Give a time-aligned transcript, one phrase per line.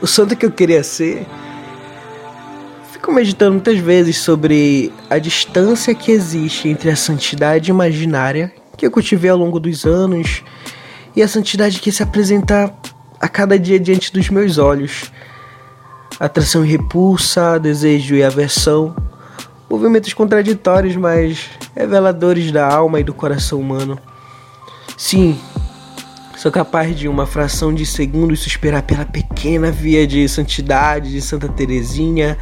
[0.00, 1.26] o santo que eu queria ser.
[2.92, 8.90] Fico meditando muitas vezes sobre a distância que existe entre a santidade imaginária que eu
[8.90, 10.42] cultivei ao longo dos anos
[11.14, 12.72] e a santidade que se apresenta
[13.18, 15.10] a cada dia diante dos meus olhos.
[16.20, 18.94] Atração e repulsa, desejo e aversão,
[19.68, 23.98] movimentos contraditórios, mas reveladores da alma e do coração humano.
[24.96, 25.38] Sim,
[26.36, 31.48] sou capaz de uma fração de segundo suspirar pela pequena via de santidade de Santa
[31.48, 32.36] Teresinha,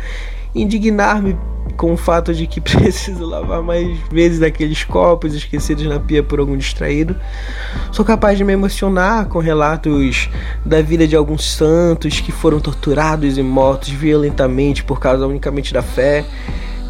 [0.52, 1.36] indignar-me
[1.76, 6.40] com o fato de que preciso lavar mais vezes daqueles copos esquecidos na pia por
[6.40, 7.14] algum distraído.
[7.92, 10.28] Sou capaz de me emocionar com relatos
[10.66, 15.82] da vida de alguns santos que foram torturados e mortos violentamente por causa unicamente da
[15.82, 16.24] fé,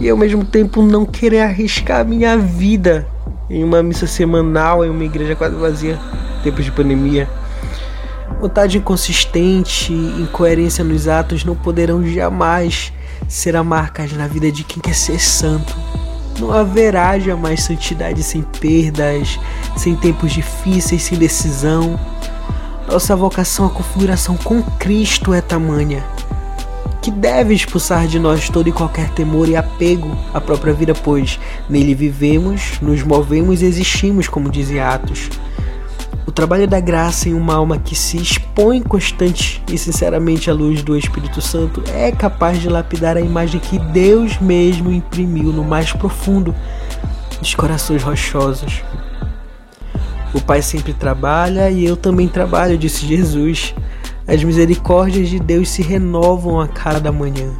[0.00, 3.06] e ao mesmo tempo não querer arriscar minha vida
[3.48, 5.98] em uma missa semanal em uma igreja quase vazia,
[6.43, 7.29] tempos de pandemia.
[8.41, 12.93] Vontade inconsistente, incoerência nos atos não poderão jamais
[13.28, 15.77] será marcas na vida de quem quer ser santo.
[16.39, 19.39] Não haverá jamais santidade sem perdas,
[19.77, 21.98] sem tempos difíceis, sem decisão.
[22.91, 26.14] Nossa vocação à configuração com Cristo é tamanha
[27.05, 31.38] que deve expulsar de nós todo e qualquer temor e apego à própria vida, pois
[31.69, 35.28] nele vivemos, nos movemos e existimos, como dizia Atos.
[36.27, 40.83] O trabalho da graça em uma alma que se expõe constante e sinceramente à luz
[40.83, 45.92] do Espírito Santo é capaz de lapidar a imagem que Deus mesmo imprimiu no mais
[45.92, 46.55] profundo
[47.39, 48.83] dos corações rochosos.
[50.33, 53.74] O Pai sempre trabalha e eu também trabalho, disse Jesus.
[54.27, 57.55] As misericórdias de Deus se renovam a cada manhã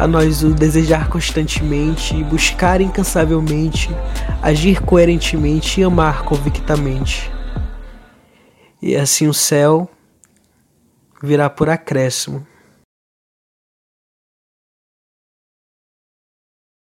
[0.00, 3.90] a nós o desejar constantemente, buscar incansavelmente,
[4.40, 7.30] agir coerentemente e amar convictamente.
[8.80, 9.90] E assim o céu
[11.22, 12.46] virá por acréscimo